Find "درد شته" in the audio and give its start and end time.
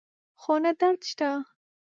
0.79-1.29